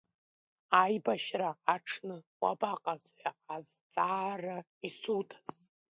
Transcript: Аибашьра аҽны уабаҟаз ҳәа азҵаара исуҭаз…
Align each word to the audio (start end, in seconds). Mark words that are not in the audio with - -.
Аибашьра 0.81 1.49
аҽны 1.73 2.17
уабаҟаз 2.41 3.03
ҳәа 3.17 3.31
азҵаара 3.55 4.57
исуҭаз… 4.87 5.49